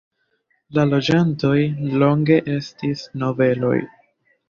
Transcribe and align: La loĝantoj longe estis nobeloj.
La 0.77 0.85
loĝantoj 0.93 1.53
longe 2.07 2.41
estis 2.57 3.07
nobeloj. 3.25 3.79